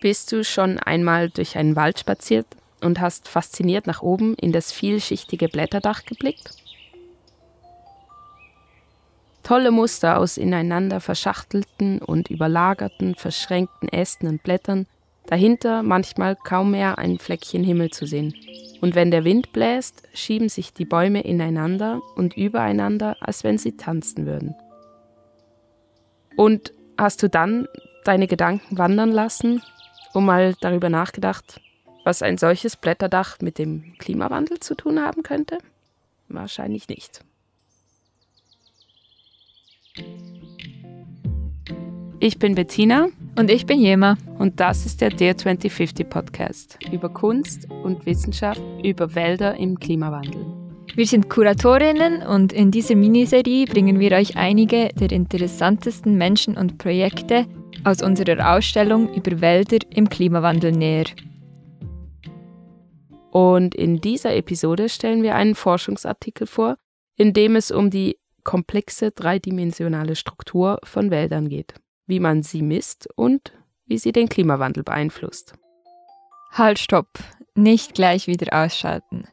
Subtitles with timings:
[0.00, 2.46] Bist du schon einmal durch einen Wald spaziert
[2.80, 6.50] und hast fasziniert nach oben in das vielschichtige Blätterdach geblickt?
[9.42, 14.86] Tolle Muster aus ineinander verschachtelten und überlagerten, verschränkten Ästen und Blättern,
[15.26, 18.34] dahinter manchmal kaum mehr ein Fleckchen Himmel zu sehen.
[18.80, 23.76] Und wenn der Wind bläst, schieben sich die Bäume ineinander und übereinander, als wenn sie
[23.76, 24.54] tanzen würden.
[26.36, 27.66] Und hast du dann
[28.04, 29.62] deine Gedanken wandern lassen,
[30.16, 31.60] um mal darüber nachgedacht,
[32.04, 35.58] was ein solches Blätterdach mit dem Klimawandel zu tun haben könnte?
[36.28, 37.20] Wahrscheinlich nicht.
[42.18, 43.08] Ich bin Bettina.
[43.38, 44.16] Und ich bin Jema.
[44.38, 50.46] Und das ist der Dear 2050 Podcast über Kunst und Wissenschaft über Wälder im Klimawandel.
[50.94, 56.78] Wir sind Kuratorinnen und in dieser Miniserie bringen wir euch einige der interessantesten Menschen und
[56.78, 57.44] Projekte
[57.84, 61.06] aus unserer Ausstellung über Wälder im Klimawandel näher.
[63.30, 66.76] Und in dieser Episode stellen wir einen Forschungsartikel vor,
[67.16, 71.74] in dem es um die komplexe dreidimensionale Struktur von Wäldern geht,
[72.06, 73.52] wie man sie misst und
[73.86, 75.54] wie sie den Klimawandel beeinflusst.
[76.52, 77.08] Halt, stopp.
[77.54, 79.28] Nicht gleich wieder ausschalten.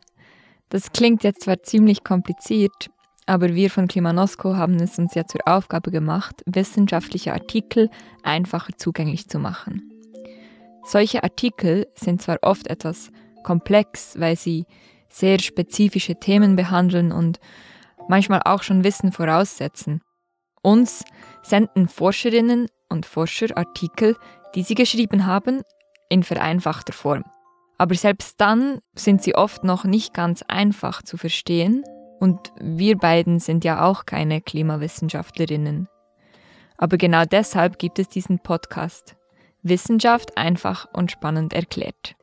[0.70, 2.90] Das klingt jetzt zwar ziemlich kompliziert,
[3.26, 7.90] aber wir von Klimanosco haben es uns ja zur Aufgabe gemacht, wissenschaftliche Artikel
[8.22, 9.90] einfacher zugänglich zu machen.
[10.86, 13.12] Solche Artikel sind zwar oft etwas
[13.44, 14.66] komplex, weil sie
[15.10, 17.40] sehr spezifische Themen behandeln und
[18.10, 20.02] manchmal auch schon Wissen voraussetzen.
[20.62, 21.04] Uns
[21.42, 24.18] senden Forscherinnen und Forscher Artikel,
[24.56, 25.62] die sie geschrieben haben,
[26.10, 27.24] in vereinfachter Form.
[27.78, 31.84] Aber selbst dann sind sie oft noch nicht ganz einfach zu verstehen
[32.24, 35.90] und wir beiden sind ja auch keine Klimawissenschaftlerinnen.
[36.78, 39.18] Aber genau deshalb gibt es diesen Podcast.
[39.62, 42.16] Wissenschaft einfach und spannend erklärt.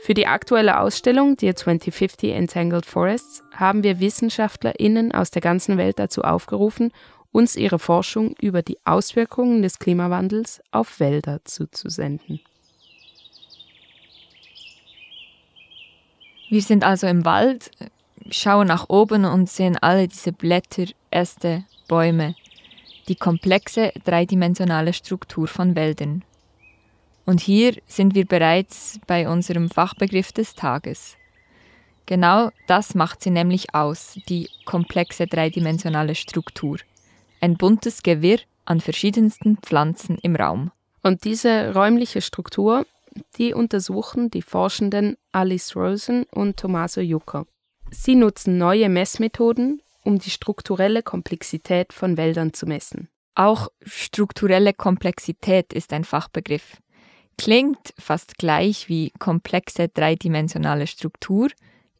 [0.00, 5.98] Für die aktuelle Ausstellung Dear 2050 Entangled Forests haben wir WissenschaftlerInnen aus der ganzen Welt
[5.98, 6.92] dazu aufgerufen,
[7.32, 12.40] uns ihre Forschung über die Auswirkungen des Klimawandels auf Wälder zuzusenden.
[16.50, 17.70] Wir sind also im Wald,
[18.30, 22.34] schauen nach oben und sehen alle diese Blätter, Äste, Bäume,
[23.08, 26.24] die komplexe dreidimensionale Struktur von Wäldern.
[27.24, 31.16] Und hier sind wir bereits bei unserem Fachbegriff des Tages.
[32.06, 36.78] Genau das macht sie nämlich aus, die komplexe dreidimensionale Struktur.
[37.40, 40.70] Ein buntes Gewirr an verschiedensten Pflanzen im Raum.
[41.02, 42.84] Und diese räumliche Struktur
[43.36, 47.46] die untersuchen die Forschenden Alice Rosen und Tommaso Jucker.
[47.90, 53.08] Sie nutzen neue Messmethoden, um die strukturelle Komplexität von Wäldern zu messen.
[53.34, 56.78] Auch strukturelle Komplexität ist ein Fachbegriff.
[57.36, 61.48] Klingt fast gleich wie komplexe dreidimensionale Struktur,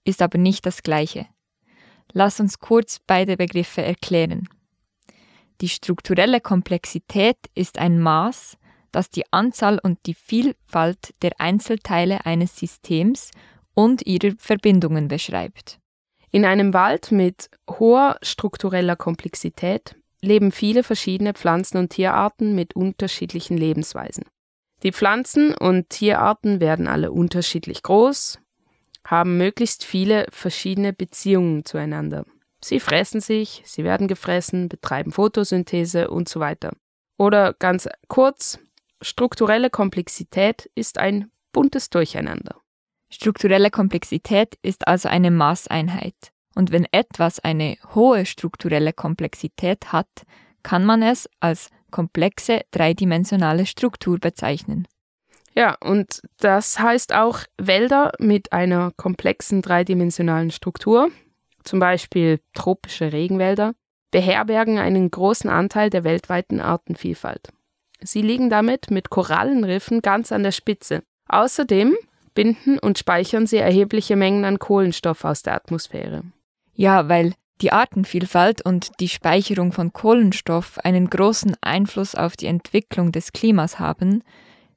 [0.05, 1.27] ist aber nicht das gleiche.
[2.13, 4.49] Lass uns kurz beide Begriffe erklären.
[5.61, 8.57] Die strukturelle Komplexität ist ein Maß,
[8.91, 13.31] das die Anzahl und die Vielfalt der Einzelteile eines Systems
[13.75, 15.78] und ihrer Verbindungen beschreibt.
[16.31, 23.57] In einem Wald mit hoher struktureller Komplexität leben viele verschiedene Pflanzen- und Tierarten mit unterschiedlichen
[23.57, 24.25] Lebensweisen.
[24.83, 28.39] Die Pflanzen und Tierarten werden alle unterschiedlich groß,
[29.05, 32.25] haben möglichst viele verschiedene Beziehungen zueinander.
[32.61, 36.73] Sie fressen sich, sie werden gefressen, betreiben Photosynthese und so weiter.
[37.17, 38.59] Oder ganz kurz,
[39.01, 42.61] Strukturelle Komplexität ist ein buntes Durcheinander.
[43.11, 46.33] Strukturelle Komplexität ist also eine Maßeinheit.
[46.55, 50.09] Und wenn etwas eine hohe strukturelle Komplexität hat,
[50.63, 54.87] kann man es als komplexe dreidimensionale Struktur bezeichnen.
[55.55, 61.11] Ja, und das heißt auch Wälder mit einer komplexen dreidimensionalen Struktur,
[61.65, 63.75] zum Beispiel tropische Regenwälder,
[64.11, 67.49] beherbergen einen großen Anteil der weltweiten Artenvielfalt.
[68.01, 71.03] Sie liegen damit mit Korallenriffen ganz an der Spitze.
[71.29, 71.97] Außerdem
[72.39, 76.23] binden und speichern sie erhebliche Mengen an Kohlenstoff aus der Atmosphäre.
[76.73, 83.11] Ja, weil die Artenvielfalt und die Speicherung von Kohlenstoff einen großen Einfluss auf die Entwicklung
[83.11, 84.23] des Klimas haben,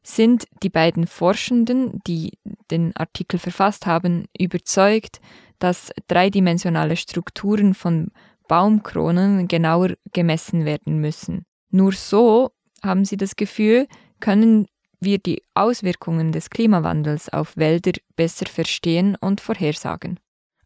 [0.01, 2.31] sind die beiden Forschenden, die
[2.71, 5.21] den Artikel verfasst haben, überzeugt,
[5.59, 8.07] dass dreidimensionale Strukturen von
[8.47, 11.45] Baumkronen genauer gemessen werden müssen.
[11.69, 12.49] Nur so
[12.81, 13.85] haben Sie das Gefühl,
[14.19, 14.65] können
[15.01, 20.19] wir die Auswirkungen des Klimawandels auf Wälder besser verstehen und vorhersagen.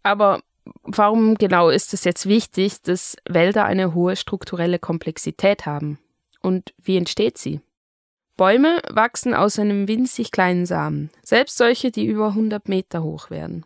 [0.03, 0.41] Aber
[0.83, 5.97] warum genau ist es jetzt wichtig, dass Wälder eine hohe strukturelle Komplexität haben?
[6.41, 7.61] Und wie entsteht sie?
[8.37, 13.65] Bäume wachsen aus einem winzig kleinen Samen, selbst solche, die über 100 Meter hoch werden.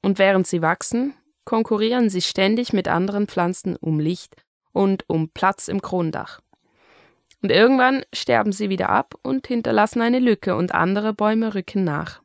[0.00, 1.14] Und während sie wachsen,
[1.44, 4.34] konkurrieren sie ständig mit anderen Pflanzen um Licht
[4.72, 6.40] und um Platz im Kronendach.
[7.46, 12.20] Und irgendwann sterben sie wieder ab und hinterlassen eine Lücke und andere Bäume rücken nach.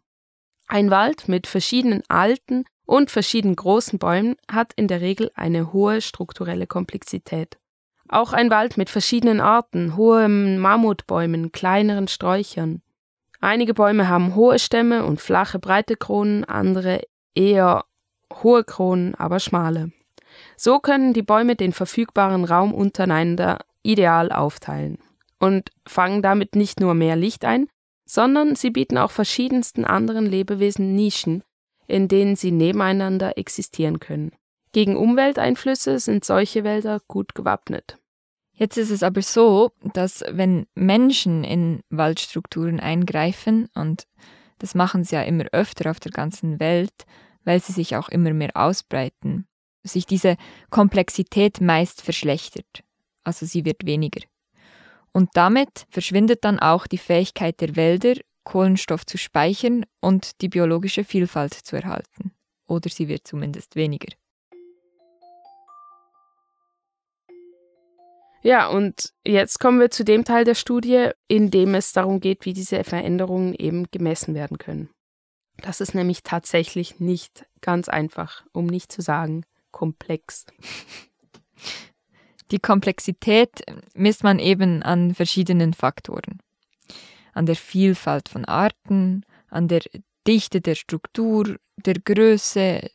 [0.68, 6.01] Ein Wald mit verschiedenen alten und verschieden großen Bäumen hat in der Regel eine hohe
[6.01, 7.59] strukturelle Komplexität.
[8.09, 12.81] Auch ein Wald mit verschiedenen Arten, hohen Mammutbäumen, kleineren Sträuchern.
[13.41, 17.01] Einige Bäume haben hohe Stämme und flache, breite Kronen, andere
[17.35, 17.85] eher
[18.41, 19.91] hohe Kronen, aber schmale.
[20.57, 24.97] So können die Bäume den verfügbaren Raum untereinander ideal aufteilen
[25.41, 27.67] und fangen damit nicht nur mehr Licht ein,
[28.05, 31.43] sondern sie bieten auch verschiedensten anderen Lebewesen Nischen,
[31.88, 34.31] in denen sie nebeneinander existieren können.
[34.71, 37.97] Gegen Umwelteinflüsse sind solche Wälder gut gewappnet.
[38.53, 44.07] Jetzt ist es aber so, dass wenn Menschen in Waldstrukturen eingreifen, und
[44.59, 47.05] das machen sie ja immer öfter auf der ganzen Welt,
[47.43, 49.47] weil sie sich auch immer mehr ausbreiten,
[49.83, 50.38] sich diese
[50.69, 52.83] Komplexität meist verschlechtert.
[53.23, 54.21] Also sie wird weniger.
[55.13, 61.04] Und damit verschwindet dann auch die Fähigkeit der Wälder, Kohlenstoff zu speichern und die biologische
[61.04, 62.31] Vielfalt zu erhalten.
[62.68, 64.13] Oder sie wird zumindest weniger.
[68.44, 72.46] Ja, und jetzt kommen wir zu dem Teil der Studie, in dem es darum geht,
[72.46, 74.90] wie diese Veränderungen eben gemessen werden können.
[75.58, 80.46] Das ist nämlich tatsächlich nicht ganz einfach, um nicht zu sagen komplex.
[82.51, 83.62] Die Komplexität
[83.95, 86.39] misst man eben an verschiedenen Faktoren.
[87.33, 89.81] An der Vielfalt von Arten, an der
[90.27, 92.89] Dichte der Struktur, der Größe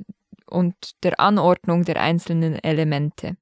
[0.46, 3.36] und der Anordnung der einzelnen Elemente.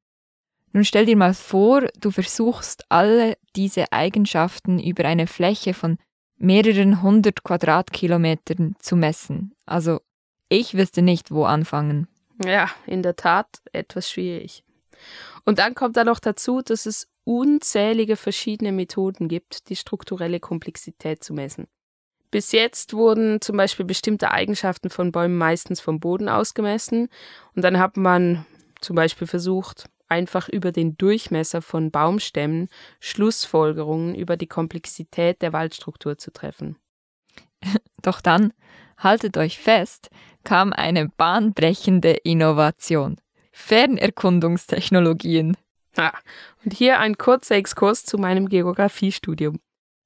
[0.73, 5.99] Nun stell dir mal vor, du versuchst alle diese Eigenschaften über eine Fläche von
[6.37, 9.55] mehreren hundert Quadratkilometern zu messen.
[9.67, 10.01] Also
[10.49, 12.09] ich wüsste nicht, wo anfangen.
[12.45, 14.65] Ja, in der Tat etwas schwierig.
[15.45, 21.23] Und dann kommt da noch dazu, dass es unzählige verschiedene Methoden gibt, die strukturelle Komplexität
[21.23, 21.67] zu messen.
[22.31, 27.09] Bis jetzt wurden zum Beispiel bestimmte Eigenschaften von Bäumen meistens vom Boden ausgemessen
[27.55, 28.45] und dann hat man
[28.81, 32.69] zum Beispiel versucht, einfach über den Durchmesser von Baumstämmen
[33.01, 36.77] Schlussfolgerungen über die Komplexität der Waldstruktur zu treffen.
[38.03, 38.53] Doch dann,
[38.99, 40.11] haltet euch fest,
[40.43, 43.21] kam eine bahnbrechende Innovation.
[43.55, 45.57] Fernerkundungstechnologien.
[45.97, 46.13] Ah,
[46.65, 49.61] und hier ein kurzer Exkurs zu meinem Geografiestudium.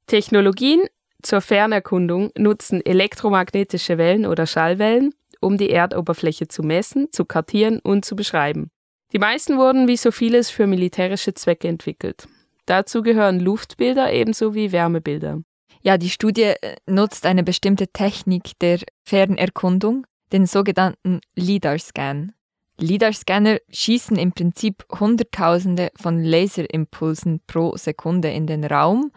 [0.07, 0.83] Technologien
[1.23, 8.05] zur Fernerkundung nutzen elektromagnetische Wellen oder Schallwellen, um die Erdoberfläche zu messen, zu kartieren und
[8.05, 8.71] zu beschreiben.
[9.13, 12.29] Die meisten wurden wie so vieles für militärische Zwecke entwickelt.
[12.67, 15.41] Dazu gehören Luftbilder ebenso wie Wärmebilder.
[15.81, 22.35] Ja, die Studie äh, nutzt eine bestimmte Technik der Fernerkundung, den sogenannten LIDAR-Scan.
[22.81, 29.11] LIDAR-Scanner schießen im Prinzip Hunderttausende von Laserimpulsen pro Sekunde in den Raum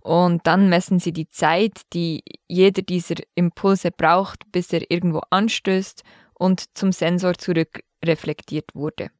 [0.00, 6.02] und dann messen sie die Zeit, die jeder dieser Impulse braucht, bis er irgendwo anstößt
[6.34, 9.10] und zum Sensor zurückreflektiert wurde.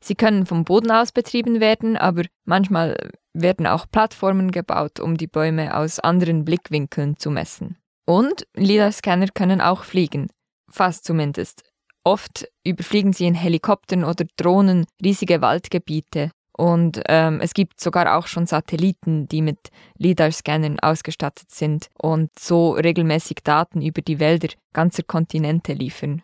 [0.00, 5.26] Sie können vom Boden aus betrieben werden, aber manchmal werden auch Plattformen gebaut, um die
[5.26, 7.76] Bäume aus anderen Blickwinkeln zu messen.
[8.06, 10.28] Und LIDAR-Scanner können auch fliegen.
[10.68, 11.62] Fast zumindest.
[12.04, 16.30] Oft überfliegen sie in Helikoptern oder Drohnen riesige Waldgebiete.
[16.56, 22.72] Und ähm, es gibt sogar auch schon Satelliten, die mit LIDAR-Scannern ausgestattet sind und so
[22.72, 26.22] regelmäßig Daten über die Wälder ganzer Kontinente liefern.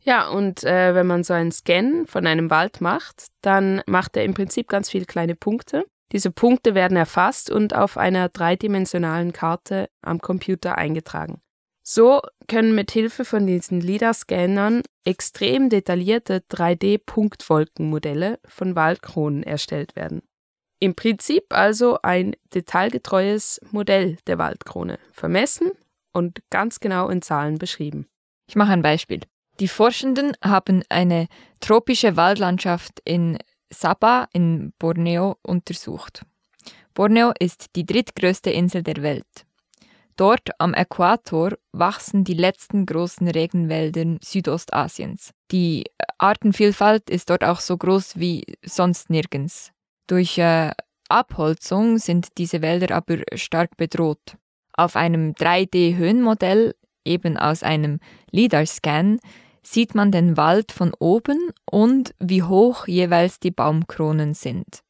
[0.00, 4.24] Ja, und äh, wenn man so einen Scan von einem Wald macht, dann macht er
[4.24, 5.84] im Prinzip ganz viele kleine Punkte.
[6.12, 11.42] Diese Punkte werden erfasst und auf einer dreidimensionalen Karte am Computer eingetragen.
[11.90, 20.20] So können mit Hilfe von diesen LIDAR-Scannern extrem detaillierte 3D-Punktwolkenmodelle von Waldkronen erstellt werden.
[20.80, 25.70] Im Prinzip also ein detailgetreues Modell der Waldkrone, vermessen
[26.12, 28.06] und ganz genau in Zahlen beschrieben.
[28.50, 29.20] Ich mache ein Beispiel.
[29.58, 31.26] Die Forschenden haben eine
[31.60, 33.38] tropische Waldlandschaft in
[33.70, 36.26] Sabah in Borneo untersucht.
[36.92, 39.47] Borneo ist die drittgrößte Insel der Welt.
[40.18, 45.30] Dort am Äquator wachsen die letzten großen Regenwälder Südostasiens.
[45.52, 45.84] Die
[46.18, 49.70] Artenvielfalt ist dort auch so groß wie sonst nirgends.
[50.08, 50.72] Durch äh,
[51.08, 54.36] Abholzung sind diese Wälder aber stark bedroht.
[54.72, 58.00] Auf einem 3D-Höhenmodell, eben aus einem
[58.32, 59.20] LIDAR-Scan,
[59.62, 64.80] sieht man den Wald von oben und wie hoch jeweils die Baumkronen sind.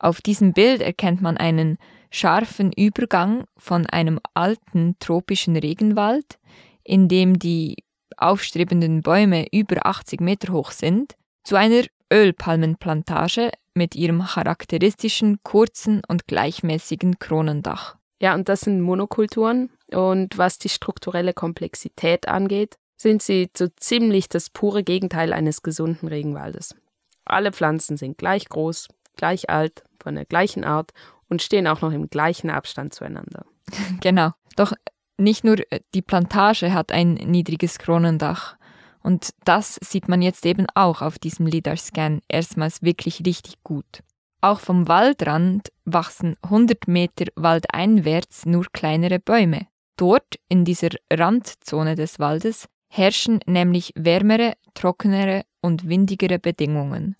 [0.00, 1.78] Auf diesem Bild erkennt man einen
[2.12, 6.38] scharfen Übergang von einem alten tropischen Regenwald,
[6.84, 7.76] in dem die
[8.16, 16.26] aufstrebenden Bäume über 80 Meter hoch sind, zu einer Ölpalmenplantage mit ihrem charakteristischen kurzen und
[16.26, 17.96] gleichmäßigen Kronendach.
[18.20, 19.70] Ja, und das sind Monokulturen.
[19.90, 26.06] Und was die strukturelle Komplexität angeht, sind sie so ziemlich das pure Gegenteil eines gesunden
[26.08, 26.76] Regenwaldes.
[27.24, 30.92] Alle Pflanzen sind gleich groß, gleich alt, von der gleichen Art
[31.32, 33.44] und stehen auch noch im gleichen Abstand zueinander.
[34.00, 34.32] Genau.
[34.56, 34.72] Doch
[35.16, 35.56] nicht nur
[35.94, 38.56] die Plantage hat ein niedriges Kronendach.
[39.02, 44.02] Und das sieht man jetzt eben auch auf diesem LIDAR-Scan erstmals wirklich richtig gut.
[44.42, 49.68] Auch vom Waldrand wachsen 100 Meter waldeinwärts nur kleinere Bäume.
[49.96, 57.16] Dort, in dieser Randzone des Waldes, herrschen nämlich wärmere, trockenere und windigere Bedingungen.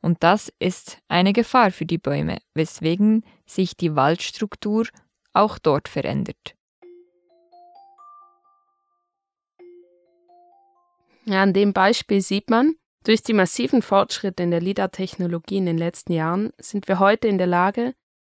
[0.00, 4.86] Und das ist eine Gefahr für die Bäume, weswegen sich die Waldstruktur
[5.32, 6.54] auch dort verändert.
[11.24, 12.74] Ja, an dem Beispiel sieht man,
[13.04, 17.38] durch die massiven Fortschritte in der LIDAR-Technologie in den letzten Jahren sind wir heute in
[17.38, 17.94] der Lage,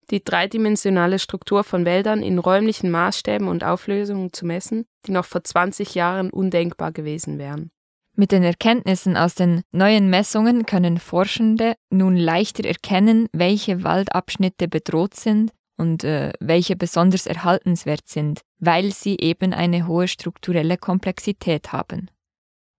[0.09, 5.43] die dreidimensionale Struktur von Wäldern in räumlichen Maßstäben und Auflösungen zu messen, die noch vor
[5.43, 7.71] 20 Jahren undenkbar gewesen wären.
[8.19, 15.15] Mit den Erkenntnissen aus den neuen Messungen können Forschende nun leichter erkennen, welche Waldabschnitte bedroht
[15.15, 22.11] sind und äh, welche besonders erhaltenswert sind, weil sie eben eine hohe strukturelle Komplexität haben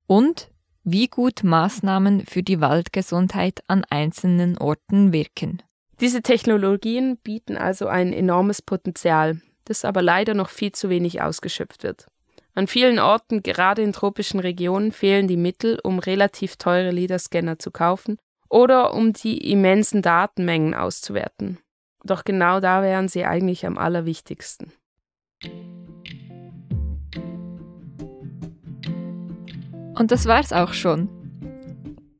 [0.07, 0.51] und
[0.85, 5.63] wie gut Maßnahmen für die Waldgesundheit an einzelnen Orten wirken.
[6.03, 11.83] Diese Technologien bieten also ein enormes Potenzial, das aber leider noch viel zu wenig ausgeschöpft
[11.83, 12.09] wird.
[12.55, 17.71] An vielen Orten, gerade in tropischen Regionen, fehlen die Mittel, um relativ teure LIDAR-Scanner zu
[17.71, 21.59] kaufen oder um die immensen Datenmengen auszuwerten.
[22.05, 24.73] Doch genau da wären sie eigentlich am allerwichtigsten.
[29.95, 31.09] Und das war's auch schon.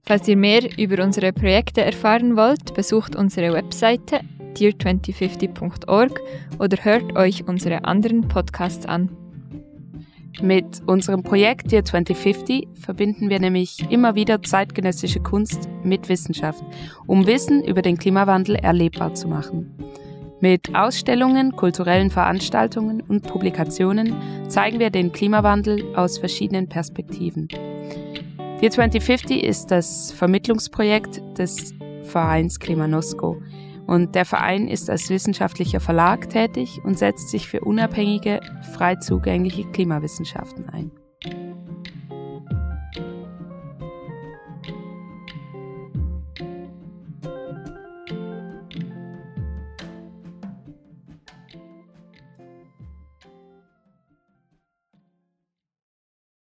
[0.03, 4.21] Falls ihr mehr über unsere Projekte erfahren wollt, besucht unsere Webseite
[4.55, 6.21] dear2050.org
[6.59, 9.17] oder hört euch unsere anderen Podcasts an.
[10.41, 16.63] Mit unserem Projekt Dear 2050 verbinden wir nämlich immer wieder zeitgenössische Kunst mit Wissenschaft,
[17.07, 19.75] um Wissen über den Klimawandel erlebbar zu machen.
[20.41, 24.15] Mit Ausstellungen, kulturellen Veranstaltungen und Publikationen
[24.49, 27.49] zeigen wir den Klimawandel aus verschiedenen Perspektiven.
[28.61, 33.43] Dear 2050 ist das Vermittlungsprojekt des Vereins Klimanosco
[33.87, 38.41] und der Verein ist als wissenschaftlicher Verlag tätig und setzt sich für unabhängige,
[38.75, 40.91] frei zugängliche Klimawissenschaften ein.